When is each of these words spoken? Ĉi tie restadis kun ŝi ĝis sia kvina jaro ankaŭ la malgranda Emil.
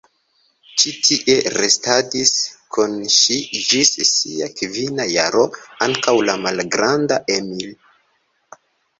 Ĉi 0.83 0.91
tie 1.07 1.33
restadis 1.55 2.31
kun 2.77 2.95
ŝi 3.15 3.37
ĝis 3.67 3.91
sia 4.11 4.47
kvina 4.61 5.05
jaro 5.11 5.43
ankaŭ 5.87 6.15
la 6.29 6.35
malgranda 6.47 7.19
Emil. 7.35 7.77